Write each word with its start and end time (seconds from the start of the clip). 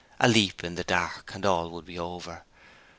A 0.19 0.27
leap 0.27 0.63
in 0.63 0.73
the 0.73 0.83
dark, 0.83 1.29
and 1.35 1.45
all 1.45 1.69
would 1.69 1.85
be 1.85 1.99
over. 1.99 2.43